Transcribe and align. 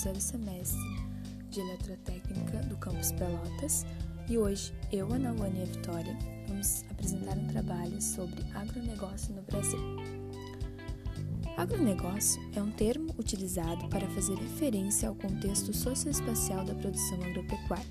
terceiro 0.00 0.20
semestre 0.20 0.80
de 1.50 1.60
Eletrotécnica 1.60 2.60
do 2.60 2.76
Campus 2.78 3.12
Pelotas 3.12 3.84
e 4.30 4.38
hoje 4.38 4.72
eu, 4.90 5.12
Ana 5.12 5.30
Luana 5.30 5.58
e 5.58 5.62
a 5.62 5.66
Vitória 5.66 6.16
vamos 6.48 6.86
apresentar 6.90 7.36
um 7.36 7.46
trabalho 7.48 8.00
sobre 8.00 8.42
agronegócio 8.54 9.34
no 9.34 9.42
Brasil. 9.42 9.78
Agronegócio 11.54 12.40
é 12.56 12.62
um 12.62 12.70
termo 12.70 13.14
utilizado 13.18 13.86
para 13.90 14.08
fazer 14.08 14.36
referência 14.36 15.06
ao 15.06 15.14
contexto 15.14 15.70
socioespacial 15.74 16.64
da 16.64 16.74
produção 16.76 17.22
agropecuária, 17.22 17.84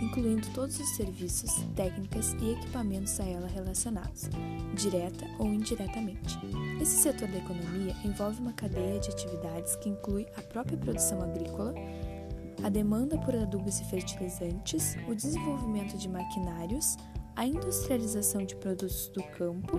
incluindo 0.00 0.48
todos 0.54 0.78
os 0.80 0.88
serviços, 0.90 1.52
técnicas 1.76 2.34
e 2.40 2.52
equipamentos 2.52 3.18
a 3.20 3.24
ela 3.24 3.46
relacionados, 3.46 4.28
direta 4.74 5.26
ou 5.38 5.46
indiretamente. 5.46 6.38
Esse 6.80 7.02
setor 7.02 7.28
da 7.28 7.38
economia 7.38 7.94
envolve 8.04 8.40
uma 8.40 8.52
cadeia 8.52 8.98
de 8.98 9.10
atividades 9.10 9.76
que 9.76 9.88
inclui 9.88 10.26
a 10.36 10.42
própria 10.42 10.78
produção 10.78 11.22
agrícola, 11.22 11.74
a 12.62 12.68
demanda 12.68 13.18
por 13.18 13.34
adubos 13.34 13.80
e 13.80 13.84
fertilizantes, 13.84 14.96
o 15.08 15.14
desenvolvimento 15.14 15.96
de 15.96 16.08
maquinários, 16.08 16.96
a 17.36 17.46
industrialização 17.46 18.44
de 18.44 18.54
produtos 18.56 19.08
do 19.08 19.22
campo 19.22 19.78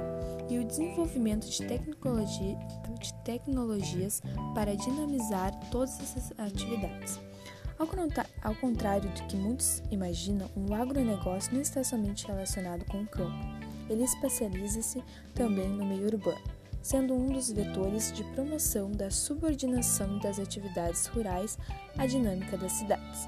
e 0.50 0.58
o 0.58 0.66
desenvolvimento 0.66 1.48
de, 1.48 1.64
tecnologia, 1.68 2.58
de 3.00 3.14
tecnologias 3.24 4.22
para 4.56 4.76
dinamizar 4.76 5.52
todas 5.70 6.00
essas 6.00 6.34
atividades. 6.40 7.20
Ao 7.78 8.56
contrário 8.56 9.10
do 9.10 9.24
que 9.28 9.36
muitos 9.36 9.82
imaginam, 9.92 10.50
o 10.56 10.74
agronegócio 10.74 11.54
não 11.54 11.62
está 11.62 11.84
somente 11.84 12.28
relacionado 12.28 12.86
com 12.86 13.02
o 13.02 13.08
campo. 13.08 13.34
Ele 13.90 14.04
especializa-se 14.04 15.04
também 15.34 15.68
no 15.68 15.86
meio 15.86 16.06
urbano, 16.06 16.42
sendo 16.82 17.14
um 17.14 17.28
dos 17.28 17.52
vetores 17.52 18.12
de 18.14 18.24
promoção 18.36 18.92
da 18.92 19.10
subordinação 19.10 20.20
das 20.20 20.40
atividades 20.40 21.08
rurais 21.08 21.58
à 21.98 22.06
dinâmica 22.06 22.58
das 22.58 22.72
cidades. 22.74 23.28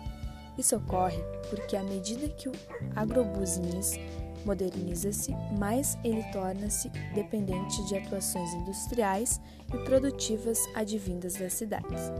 Isso 0.58 0.76
ocorre 0.76 1.18
porque, 1.50 1.76
à 1.76 1.84
medida 1.84 2.30
que 2.30 2.48
o 2.48 2.54
agrobusiness 2.96 3.98
moderniza-se, 4.46 5.32
mais 5.58 5.98
ele 6.04 6.24
torna-se 6.32 6.90
dependente 7.14 7.84
de 7.88 7.98
atuações 7.98 8.54
industriais 8.54 9.40
e 9.74 9.78
produtivas 9.86 10.60
advindas 10.76 11.34
das 11.36 11.54
cidades. 11.54 12.12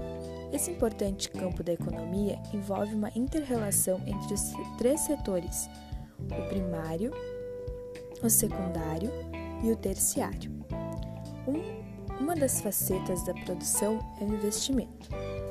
Esse 0.52 0.72
importante 0.72 1.30
campo 1.30 1.64
da 1.64 1.74
economia 1.74 2.40
envolve 2.54 2.94
uma 2.94 3.12
inter-relação 3.16 4.02
entre 4.06 4.34
os 4.34 4.42
três 4.78 5.02
setores: 5.02 5.70
o 6.20 6.50
primário, 6.50 7.12
o 8.22 8.30
secundário 8.30 9.12
e 9.64 9.72
o 9.72 9.76
terciário. 9.76 10.52
Um, 11.48 12.22
uma 12.22 12.36
das 12.36 12.62
facetas 12.62 13.24
da 13.26 13.34
produção 13.34 14.00
é 14.22 14.24
o 14.24 14.34
investimento. 14.34 15.10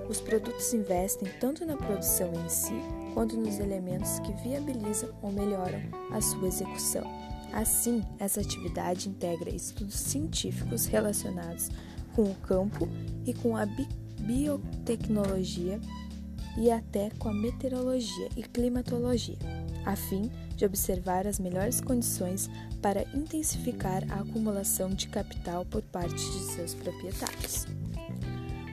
Os 0.09 0.21
produtos 0.21 0.73
investem 0.73 1.29
tanto 1.41 1.65
na 1.67 1.77
produção 1.77 2.33
em 2.33 2.49
si 2.49 2.81
quanto 3.15 3.37
nos 3.37 3.59
elementos 3.59 4.19
que 4.21 4.33
viabilizam 4.43 5.11
ou 5.23 5.33
melhoram 5.33 5.81
a 6.11 6.21
sua 6.21 6.49
execução. 6.49 7.05
Assim, 7.53 8.03
essa 8.19 8.41
atividade 8.41 9.09
integra 9.09 9.51
estudos 9.51 9.95
científicos 9.95 10.87
relacionados 10.87 11.69
com 12.15 12.23
o 12.23 12.35
campo 12.37 12.89
e 13.27 13.35
com 13.35 13.57
a 13.57 13.67
biotecnologia 14.21 15.79
e 16.57 16.71
até 16.71 17.11
com 17.19 17.29
a 17.29 17.35
meteorologia 17.35 18.29
e 18.37 18.43
climatologia, 18.43 19.39
a 19.85 19.97
fim 19.97 20.31
de 20.57 20.65
observar 20.65 21.27
as 21.27 21.39
melhores 21.39 21.81
condições 21.81 22.51
para 22.81 23.05
intensificar 23.15 24.05
a 24.11 24.21
acumulação 24.21 24.91
de 24.91 25.09
capital 25.09 25.65
por 25.65 25.83
parte 25.83 26.15
de 26.15 26.41
seus 26.53 26.75
proprietários. 26.75 27.67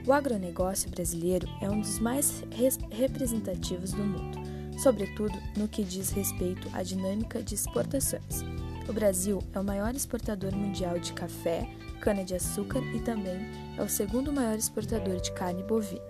O 0.06 0.12
agronegócio 0.12 0.90
brasileiro 0.90 1.46
é 1.60 1.70
um 1.70 1.80
dos 1.80 1.98
mais 1.98 2.42
representativos 2.90 3.92
do 3.92 4.02
mundo, 4.02 4.38
sobretudo 4.78 5.34
no 5.56 5.68
que 5.68 5.84
diz 5.84 6.10
respeito 6.10 6.68
à 6.72 6.82
dinâmica 6.82 7.42
de 7.42 7.54
exportações. 7.54 8.42
O 8.88 8.92
Brasil 8.92 9.40
é 9.52 9.60
o 9.60 9.64
maior 9.64 9.94
exportador 9.94 10.54
mundial 10.56 10.98
de 10.98 11.12
café, 11.12 11.68
cana-de-açúcar 12.00 12.80
e 12.94 13.00
também 13.00 13.38
é 13.76 13.82
o 13.82 13.88
segundo 13.88 14.32
maior 14.32 14.56
exportador 14.56 15.20
de 15.20 15.32
carne 15.32 15.62
bovina 15.62 16.02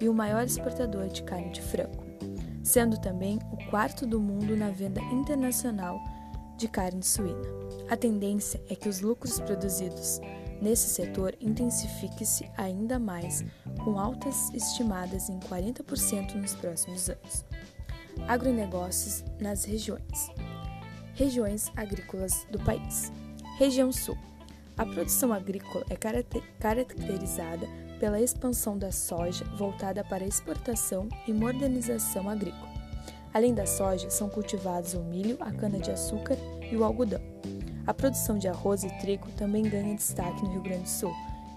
e 0.00 0.08
o 0.08 0.14
maior 0.14 0.44
exportador 0.44 1.06
de 1.08 1.22
carne 1.22 1.52
de 1.52 1.60
frango, 1.60 2.02
sendo 2.62 2.98
também 2.98 3.38
o 3.52 3.70
quarto 3.70 4.06
do 4.06 4.18
mundo 4.18 4.56
na 4.56 4.70
venda 4.70 5.02
internacional 5.12 6.00
de 6.56 6.66
carne 6.66 7.02
suína. 7.02 7.46
A 7.90 7.96
tendência 7.96 8.60
é 8.70 8.74
que 8.74 8.88
os 8.88 9.00
lucros 9.00 9.38
produzidos 9.38 10.18
nesse 10.64 10.88
setor 10.88 11.36
intensifique-se 11.42 12.50
ainda 12.56 12.98
mais, 12.98 13.44
com 13.84 14.00
altas 14.00 14.48
estimadas 14.54 15.28
em 15.28 15.38
40% 15.38 16.36
nos 16.36 16.54
próximos 16.54 17.10
anos. 17.10 17.44
Agronegócios 18.26 19.22
nas 19.38 19.64
regiões. 19.64 20.30
Regiões 21.14 21.70
agrícolas 21.76 22.46
do 22.50 22.58
país. 22.60 23.12
Região 23.58 23.92
Sul. 23.92 24.16
A 24.76 24.86
produção 24.86 25.34
agrícola 25.34 25.84
é 25.90 25.96
caracterizada 26.58 27.68
pela 28.00 28.20
expansão 28.20 28.78
da 28.78 28.90
soja 28.90 29.44
voltada 29.56 30.02
para 30.02 30.24
exportação 30.24 31.08
e 31.28 31.32
modernização 31.32 32.28
agrícola. 32.28 32.72
Além 33.34 33.54
da 33.54 33.66
soja, 33.66 34.08
são 34.08 34.30
cultivados 34.30 34.94
o 34.94 35.00
milho, 35.00 35.36
a 35.40 35.52
cana-de-açúcar 35.52 36.36
e 36.72 36.74
o 36.74 36.82
algodão. 36.82 37.20
A 37.86 37.92
produção 37.92 38.38
de 38.38 38.48
arroz 38.48 38.82
e 38.82 38.88
trigo 38.98 39.30
também 39.32 39.62
ganha 39.62 39.94
destaque 39.94 40.42
no 40.42 40.52
Rio 40.52 40.62
Grande 40.62 40.84
do 40.84 40.88
Sul 40.88 41.12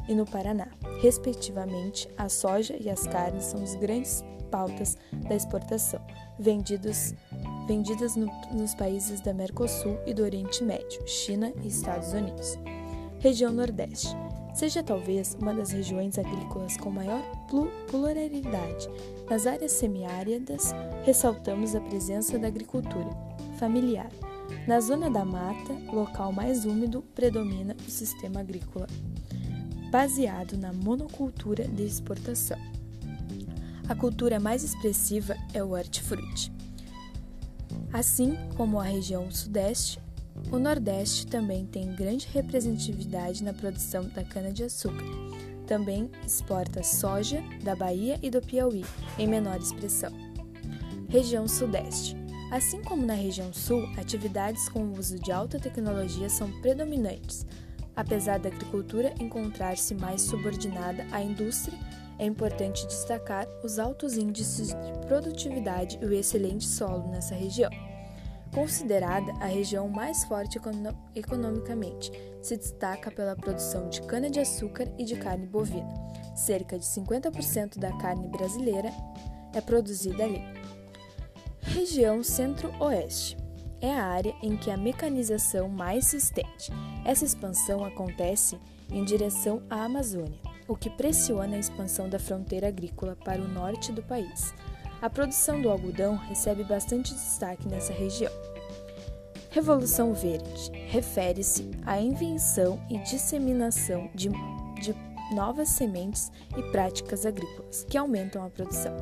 e 0.07 0.13
no 0.13 0.25
Paraná. 0.25 0.67
Respectivamente, 1.01 2.09
a 2.17 2.27
soja 2.27 2.75
e 2.79 2.89
as 2.89 3.07
carnes 3.07 3.45
são 3.45 3.61
as 3.61 3.75
grandes 3.75 4.23
pautas 4.51 4.97
da 5.27 5.35
exportação, 5.35 6.01
vendidos, 6.39 7.13
vendidas 7.67 8.15
no, 8.15 8.27
nos 8.51 8.73
países 8.75 9.21
da 9.21 9.33
Mercosul 9.33 9.97
e 10.05 10.13
do 10.13 10.23
Oriente 10.23 10.63
Médio, 10.63 11.05
China 11.07 11.51
e 11.63 11.67
Estados 11.67 12.13
Unidos. 12.13 12.57
Região 13.19 13.51
Nordeste. 13.51 14.15
Seja 14.53 14.81
talvez 14.81 15.37
uma 15.39 15.53
das 15.53 15.71
regiões 15.71 16.17
agrícolas 16.17 16.77
com 16.77 16.89
maior 16.89 17.21
pluralidade. 17.87 18.89
Nas 19.29 19.45
áreas 19.45 19.71
semiáridas, 19.73 20.73
ressaltamos 21.03 21.75
a 21.75 21.81
presença 21.81 22.39
da 22.39 22.47
agricultura 22.47 23.09
familiar, 23.59 24.09
na 24.67 24.79
zona 24.79 25.09
da 25.09 25.23
mata, 25.23 25.73
local 25.91 26.31
mais 26.31 26.65
úmido, 26.65 27.01
predomina 27.15 27.75
o 27.87 27.91
sistema 27.91 28.41
agrícola, 28.41 28.87
baseado 29.91 30.57
na 30.57 30.73
monocultura 30.73 31.67
de 31.67 31.83
exportação. 31.83 32.57
A 33.87 33.95
cultura 33.95 34.39
mais 34.39 34.63
expressiva 34.63 35.35
é 35.53 35.63
o 35.63 35.71
hortifruti. 35.71 36.51
Assim 37.93 38.37
como 38.55 38.79
a 38.79 38.83
região 38.83 39.31
sudeste, 39.31 39.99
o 40.51 40.59
Nordeste 40.59 41.25
também 41.25 41.65
tem 41.65 41.95
grande 41.95 42.27
representatividade 42.33 43.43
na 43.43 43.53
produção 43.53 44.03
da 44.09 44.23
cana-de-açúcar. 44.23 45.05
Também 45.65 46.09
exporta 46.25 46.83
soja 46.83 47.41
da 47.63 47.75
Bahia 47.75 48.19
e 48.21 48.29
do 48.29 48.41
Piauí, 48.41 48.85
em 49.17 49.27
menor 49.27 49.57
expressão. 49.57 50.11
Região 51.09 51.47
Sudeste. 51.47 52.16
Assim 52.49 52.81
como 52.81 53.05
na 53.05 53.13
região 53.13 53.51
sul, 53.51 53.89
atividades 53.97 54.69
com 54.69 54.79
o 54.79 54.97
uso 54.97 55.19
de 55.19 55.33
alta 55.33 55.59
tecnologia 55.59 56.29
são 56.29 56.49
predominantes. 56.61 57.45
Apesar 57.93 58.39
da 58.39 58.47
agricultura 58.47 59.13
encontrar-se 59.19 59.93
mais 59.93 60.21
subordinada 60.21 61.05
à 61.11 61.21
indústria, 61.21 61.77
é 62.17 62.25
importante 62.25 62.87
destacar 62.87 63.45
os 63.63 63.77
altos 63.77 64.15
índices 64.17 64.69
de 64.69 65.07
produtividade 65.07 65.99
e 66.01 66.05
o 66.05 66.13
excelente 66.13 66.65
solo 66.65 67.09
nessa 67.09 67.35
região. 67.35 67.69
Considerada 68.53 69.31
a 69.41 69.45
região 69.45 69.89
mais 69.89 70.23
forte 70.23 70.57
economicamente, 71.13 72.11
se 72.41 72.55
destaca 72.55 73.11
pela 73.11 73.35
produção 73.35 73.89
de 73.89 74.01
cana-de-açúcar 74.03 74.87
e 74.97 75.03
de 75.03 75.17
carne 75.17 75.45
bovina. 75.45 75.93
Cerca 76.33 76.79
de 76.79 76.85
50% 76.85 77.77
da 77.77 77.91
carne 77.97 78.29
brasileira 78.29 78.89
é 79.53 79.59
produzida 79.59 80.23
ali. 80.23 80.41
Região 81.77 82.23
Centro-Oeste 82.23 83.37
é 83.79 83.93
a 83.93 84.03
área 84.03 84.35
em 84.41 84.57
que 84.57 84.71
a 84.71 84.75
mecanização 84.75 85.69
mais 85.69 86.07
se 86.07 86.17
estende. 86.17 86.71
Essa 87.05 87.23
expansão 87.23 87.85
acontece 87.85 88.57
em 88.89 89.03
direção 89.03 89.61
à 89.69 89.85
Amazônia, 89.85 90.39
o 90.67 90.75
que 90.75 90.89
pressiona 90.89 91.55
a 91.55 91.59
expansão 91.59 92.09
da 92.09 92.17
fronteira 92.17 92.67
agrícola 92.67 93.15
para 93.23 93.39
o 93.39 93.47
norte 93.47 93.91
do 93.91 94.01
país. 94.01 94.55
A 94.99 95.07
produção 95.07 95.61
do 95.61 95.69
algodão 95.69 96.15
recebe 96.15 96.63
bastante 96.63 97.13
destaque 97.13 97.67
nessa 97.67 97.93
região. 97.93 98.33
Revolução 99.51 100.15
Verde 100.15 100.71
refere-se 100.87 101.69
à 101.85 102.01
invenção 102.01 102.83
e 102.89 102.97
disseminação 103.03 104.09
de, 104.15 104.29
de 104.81 104.95
novas 105.35 105.69
sementes 105.69 106.31
e 106.57 106.63
práticas 106.71 107.23
agrícolas 107.23 107.83
que 107.87 107.99
aumentam 107.99 108.43
a 108.43 108.49
produção 108.49 108.97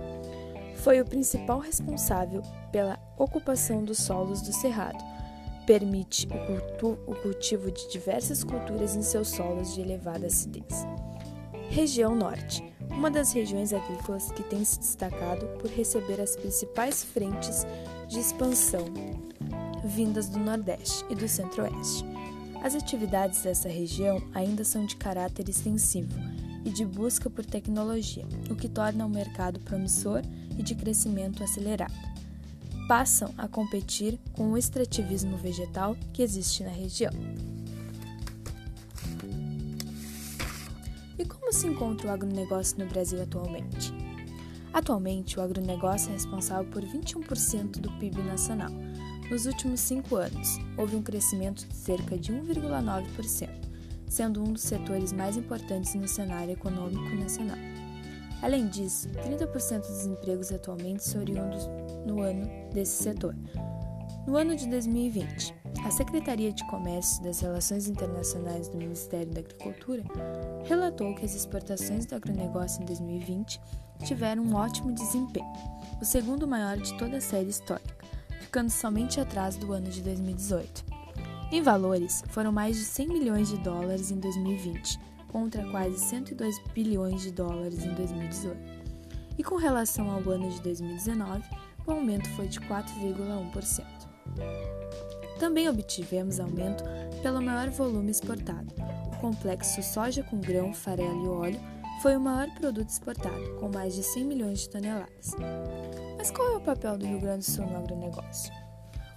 foi 0.86 1.02
o 1.02 1.06
principal 1.06 1.58
responsável 1.58 2.44
pela 2.72 3.00
ocupação 3.18 3.84
dos 3.84 3.98
solos 3.98 4.40
do 4.44 4.54
Cerrado. 4.54 5.04
Permite 5.66 6.28
o, 7.08 7.16
cultivo 7.16 7.72
de 7.72 7.90
diversas 7.90 8.44
culturas 8.44 8.96
em 8.96 9.02
seus 9.02 9.30
solos 9.30 9.74
de 9.74 9.82
elevada 9.82 10.28
acidez. 10.28 10.86
Região 11.72 12.14
Norte. 12.14 12.64
uma 12.92 13.10
das 13.10 13.34
regiões 13.34 13.74
agrícolas 13.74 14.32
que 14.32 14.44
tem 14.44 14.64
se 14.64 14.78
destacado 14.78 15.48
por 15.58 15.72
receber 15.72 16.22
as 16.22 16.36
principais 16.36 17.04
frentes 17.04 17.66
de 18.08 18.20
expansão 18.20 18.86
vindas 19.84 20.30
do 20.30 20.38
Nordeste 20.38 21.04
e 21.10 21.16
do 21.16 21.28
Centro-Oeste. 21.28 22.06
As 22.64 22.76
atividades 22.76 23.42
dessa 23.42 23.68
região 23.68 24.22
ainda 24.36 24.64
são 24.64 24.86
de 24.86 24.96
caráter 24.96 25.50
extensivo 25.50 26.14
e 26.64 26.70
de 26.70 26.86
busca 26.86 27.28
por 27.28 27.44
tecnologia, 27.44 28.26
o 28.52 28.56
que 28.56 28.70
torna 28.70 29.04
o 29.04 29.10
mercado 29.10 29.60
promissor 29.62 30.22
e 30.58 30.64
de 30.64 30.76
crescimento 30.76 31.44
acelerado. 31.44 31.94
Passam 32.88 33.34
a 33.38 33.48
competir 33.48 34.20
com 34.34 34.52
o 34.52 34.58
extrativismo 34.58 35.38
vegetal 35.38 35.96
que 36.14 36.22
existe 36.22 36.64
na 36.64 36.70
região. 36.70 37.12
E 41.18 41.26
como 41.26 41.52
se 41.52 41.68
encontra 41.68 42.08
o 42.08 42.12
agronegócio 42.12 42.78
no 42.78 42.86
Brasil 42.86 43.22
atualmente? 43.22 43.94
Atualmente, 44.74 45.40
o 45.40 45.42
agronegócio 45.42 46.10
é 46.10 46.14
responsável 46.14 46.70
por 46.70 46.84
21% 46.84 47.80
do 47.80 47.90
PIB 47.94 48.22
nacional. 48.24 48.70
Nos 49.32 49.46
últimos 49.46 49.80
cinco 49.80 50.18
anos, 50.18 50.60
houve 50.78 50.98
um 50.98 51.02
crescimento 51.02 51.66
de 51.66 51.74
cerca 51.74 52.18
de 52.18 52.34
1,9%, 52.34 53.50
sendo 54.08 54.42
um 54.42 54.52
dos 54.52 54.62
setores 54.62 55.12
mais 55.12 55.38
importantes 55.38 55.96
no 55.96 56.08
cenário 56.08 56.52
econômico 56.52 57.16
nacional. 57.16 57.58
Além 58.46 58.68
disso, 58.68 59.10
30% 59.10 59.80
dos 59.80 60.06
empregos 60.06 60.52
atualmente 60.52 61.04
são 61.04 61.20
oriundos 61.20 61.68
no 62.06 62.22
ano 62.22 62.48
desse 62.72 63.02
setor. 63.02 63.36
No 64.28 64.38
ano 64.38 64.56
de 64.56 64.70
2020, 64.70 65.52
a 65.84 65.90
Secretaria 65.90 66.54
de 66.54 66.64
Comércio 66.68 67.24
das 67.24 67.40
Relações 67.40 67.88
Internacionais 67.88 68.70
do 68.70 68.78
Ministério 68.78 69.34
da 69.34 69.40
Agricultura 69.40 70.04
relatou 70.64 71.16
que 71.16 71.26
as 71.26 71.34
exportações 71.34 72.06
do 72.06 72.14
agronegócio 72.14 72.84
em 72.84 72.86
2020 72.86 73.60
tiveram 74.04 74.44
um 74.44 74.54
ótimo 74.54 74.92
desempenho, 74.92 75.52
o 76.00 76.06
segundo 76.06 76.48
maior 76.48 76.78
de 76.78 76.96
toda 77.00 77.18
a 77.18 77.22
série 77.22 77.50
histórica, 77.50 77.96
ficando 78.42 78.70
somente 78.70 79.20
atrás 79.20 79.56
do 79.56 79.74
ano 79.74 79.90
de 79.90 80.04
2018. 80.04 80.86
Em 81.52 81.64
valores, 81.64 82.24
foram 82.28 82.52
mais 82.52 82.78
de 82.78 82.84
100 82.84 83.08
milhões 83.08 83.48
de 83.48 83.58
dólares 83.58 84.12
em 84.12 84.20
2020, 84.20 85.00
contra 85.36 85.70
quase 85.70 86.00
102 86.00 86.58
bilhões 86.74 87.22
de 87.24 87.30
dólares 87.30 87.84
em 87.84 87.94
2018. 87.94 88.58
E 89.38 89.44
com 89.44 89.58
relação 89.58 90.10
ao 90.10 90.22
ano 90.32 90.50
de 90.50 90.62
2019, 90.62 91.44
o 91.86 91.92
aumento 91.92 92.30
foi 92.38 92.48
de 92.48 92.58
4,1%. 92.62 93.86
Também 95.38 95.68
obtivemos 95.68 96.40
aumento 96.40 96.86
pelo 97.22 97.42
maior 97.42 97.70
volume 97.70 98.12
exportado. 98.12 98.74
O 99.12 99.18
complexo 99.18 99.84
soja 99.84 100.24
com 100.24 100.40
grão, 100.40 100.74
farelo 100.74 101.26
e 101.26 101.28
óleo 101.28 101.60
foi 102.02 102.16
o 102.16 102.22
maior 102.22 102.50
produto 102.52 102.88
exportado, 102.88 103.56
com 103.60 103.68
mais 103.68 103.94
de 103.94 104.04
100 104.04 104.24
milhões 104.24 104.60
de 104.62 104.70
toneladas. 104.70 105.36
Mas 106.18 106.32
qual 106.32 106.54
é 106.54 106.56
o 106.56 106.62
papel 106.62 106.98
do 106.98 107.06
Rio 107.06 107.20
Grande 107.20 107.46
do 107.46 107.52
Sul 107.52 107.66
no 107.66 107.76
agronegócio? 107.76 108.54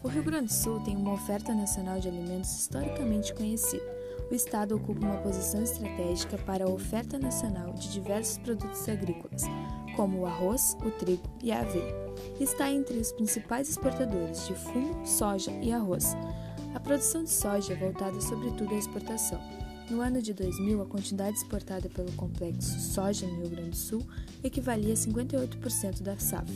O 0.03 0.09
Rio 0.09 0.25
Grande 0.25 0.47
do 0.47 0.53
Sul 0.53 0.81
tem 0.81 0.97
uma 0.97 1.13
oferta 1.13 1.55
nacional 1.55 2.01
de 2.01 2.09
alimentos 2.09 2.59
historicamente 2.59 3.33
conhecida. 3.35 3.98
O 4.31 4.35
estado 4.35 4.77
ocupa 4.77 5.07
uma 5.07 5.17
posição 5.19 5.63
estratégica 5.63 6.37
para 6.39 6.65
a 6.65 6.69
oferta 6.69 7.19
nacional 7.19 7.73
de 7.73 7.91
diversos 7.91 8.39
produtos 8.39 8.89
agrícolas, 8.89 9.45
como 9.97 10.19
o 10.19 10.27
arroz, 10.27 10.77
o 10.85 10.91
trigo 10.91 11.23
e 11.43 11.51
a 11.51 11.61
aveia. 11.61 11.95
Está 12.39 12.71
entre 12.71 12.99
os 12.99 13.11
principais 13.13 13.69
exportadores 13.71 14.47
de 14.47 14.55
fumo, 14.55 15.07
soja 15.07 15.51
e 15.63 15.73
arroz. 15.73 16.15
A 16.75 16.81
produção 16.81 17.25
de 17.25 17.31
soja 17.31 17.73
é 17.73 17.77
voltada 17.77 18.21
sobretudo 18.21 18.75
à 18.75 18.79
exportação. 18.79 19.41
No 19.91 20.03
ano 20.03 20.21
de 20.21 20.35
2000, 20.35 20.83
a 20.83 20.87
quantidade 20.87 21.39
exportada 21.39 21.89
pelo 21.89 22.13
complexo 22.13 22.79
soja 22.79 23.27
no 23.27 23.41
Rio 23.41 23.49
Grande 23.49 23.71
do 23.71 23.77
Sul 23.77 24.07
equivalia 24.45 24.93
a 24.93 24.97
58% 24.97 26.03
da 26.03 26.19
safra. 26.19 26.55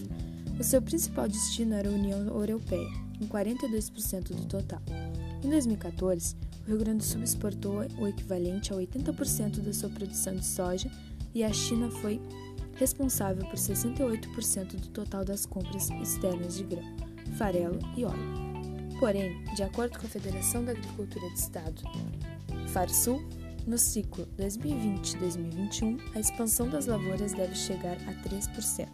O 0.61 0.63
seu 0.63 0.83
principal 0.83 1.27
destino 1.27 1.75
era 1.75 1.89
a 1.89 1.93
União 1.93 2.19
Europeia, 2.27 2.89
com 3.19 3.27
42% 3.27 4.35
do 4.35 4.45
total. 4.45 4.83
Em 5.43 5.49
2014, 5.49 6.37
o 6.65 6.69
Rio 6.69 6.79
Grande 6.79 6.99
do 6.99 7.05
Sul 7.05 7.23
exportou 7.23 7.85
o 7.99 8.07
equivalente 8.07 8.73
a 8.73 8.77
80% 8.77 9.61
da 9.61 9.73
sua 9.73 9.91
produção 9.91 10.35
de 10.37 10.47
soja 10.47 10.91
e 11.35 11.43
a 11.43 11.53
China 11.53 11.91
foi 11.91 12.21
responsável 12.77 13.45
por 13.47 13.57
68% 13.57 14.77
do 14.77 14.89
total 14.89 15.25
das 15.25 15.45
compras 15.47 15.91
externas 15.91 16.57
de 16.57 16.65
grão, 16.65 16.83
farelo 17.37 17.79
e 17.97 18.05
óleo. 18.05 18.53
Porém, 18.99 19.43
de 19.55 19.63
acordo 19.63 19.99
com 19.99 20.07
a 20.07 20.11
Federação 20.11 20.65
da 20.65 20.73
Agricultura 20.73 21.29
do 21.29 21.35
Estado, 21.35 21.83
FARSUL, 22.69 23.21
no 23.67 23.79
ciclo 23.79 24.27
2020-2021, 24.39 26.01
a 26.15 26.21
expansão 26.21 26.69
das 26.69 26.87
lavouras 26.87 27.33
deve 27.33 27.55
chegar 27.55 27.97
a 28.09 28.29
3%. 28.29 28.89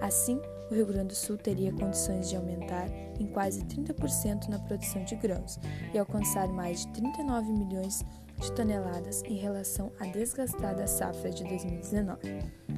Assim, 0.00 0.40
o 0.70 0.74
Rio 0.74 0.86
Grande 0.86 1.08
do 1.08 1.14
Sul 1.14 1.36
teria 1.36 1.72
condições 1.72 2.28
de 2.28 2.36
aumentar 2.36 2.88
em 3.18 3.26
quase 3.26 3.62
30% 3.64 4.48
na 4.48 4.58
produção 4.58 5.04
de 5.04 5.16
grãos 5.16 5.58
e 5.92 5.98
alcançar 5.98 6.48
mais 6.48 6.86
de 6.86 6.92
39 6.92 7.52
milhões 7.52 8.04
de 8.38 8.52
toneladas 8.52 9.22
em 9.24 9.36
relação 9.36 9.92
à 10.00 10.06
desgastada 10.06 10.86
safra 10.86 11.30
de 11.30 11.44
2019. 11.44 12.20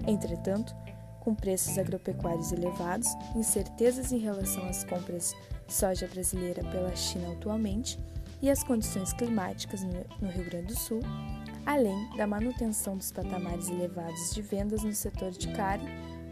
Entretanto, 0.07 0.75
com 1.21 1.35
preços 1.35 1.79
agropecuários 1.79 2.51
elevados, 2.51 3.09
incertezas 3.37 4.11
em 4.11 4.19
relação 4.19 4.67
às 4.69 4.83
compras 4.85 5.35
de 5.67 5.73
soja 5.73 6.09
brasileira 6.09 6.65
pela 6.65 6.95
China 6.97 7.33
atualmente 7.33 7.99
e 8.43 8.51
as 8.51 8.65
condições 8.65 9.13
climáticas 9.13 9.83
no 9.85 10.29
Rio 10.29 10.45
Grande 10.45 10.75
do 10.75 10.79
Sul, 10.79 11.01
além 11.65 12.11
da 12.17 12.27
manutenção 12.27 12.97
dos 12.97 13.13
patamares 13.13 13.69
elevados 13.71 14.35
de 14.35 14.43
vendas 14.43 14.83
no 14.83 14.93
setor 14.93 15.31
de 15.31 15.49
carne, 15.53 15.89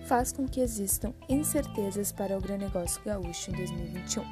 faz 0.06 0.32
com 0.32 0.46
que 0.46 0.60
existam 0.60 1.14
incertezas 1.28 2.10
para 2.10 2.34
o 2.34 2.38
agronegócio 2.38 3.00
gaúcho 3.04 3.50
em 3.50 3.54
2021. 3.54 4.24